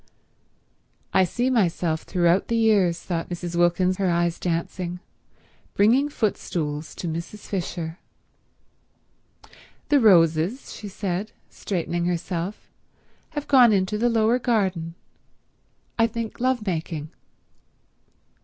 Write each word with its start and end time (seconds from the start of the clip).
"I 1.13 1.25
see 1.25 1.51
myself 1.51 2.01
throughout 2.01 2.47
the 2.47 2.55
years," 2.57 2.99
thought 2.99 3.29
Mrs. 3.29 3.55
Wilkins, 3.55 3.97
her 3.97 4.09
eyes 4.09 4.39
dancing, 4.39 4.99
"bringing 5.75 6.09
footstools 6.09 6.95
to 6.95 7.07
Mrs. 7.07 7.45
Fisher..." 7.45 7.99
"The 9.89 9.99
Roses," 9.99 10.73
she 10.73 10.87
said, 10.87 11.33
straightening 11.51 12.05
herself, 12.05 12.67
"have 13.37 13.47
gone 13.47 13.71
into 13.71 13.99
the 13.99 14.09
lower 14.09 14.39
garden—I 14.39 16.07
think 16.07 16.39
lovemaking." 16.39 17.11